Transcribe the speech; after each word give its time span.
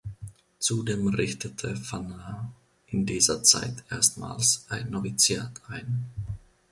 Zudem 0.57 1.09
richtete 1.09 1.75
Pfanner 1.77 2.51
in 2.87 3.05
dieser 3.05 3.43
Zeit 3.43 3.83
erstmals 3.91 4.65
ein 4.69 4.89
Noviziat 4.89 5.51
ein. 5.67 6.05